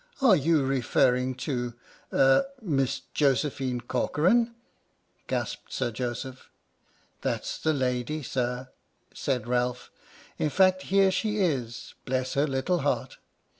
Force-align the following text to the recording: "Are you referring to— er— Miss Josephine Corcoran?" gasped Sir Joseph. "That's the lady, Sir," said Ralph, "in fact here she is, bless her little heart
"Are 0.19 0.35
you 0.35 0.65
referring 0.65 1.35
to— 1.45 1.75
er— 2.11 2.47
Miss 2.63 3.01
Josephine 3.13 3.81
Corcoran?" 3.81 4.55
gasped 5.27 5.71
Sir 5.71 5.91
Joseph. 5.91 6.49
"That's 7.21 7.59
the 7.59 7.71
lady, 7.73 8.23
Sir," 8.23 8.69
said 9.13 9.47
Ralph, 9.47 9.91
"in 10.39 10.49
fact 10.49 10.81
here 10.89 11.11
she 11.11 11.37
is, 11.37 11.93
bless 12.03 12.33
her 12.33 12.47
little 12.47 12.79
heart 12.79 13.17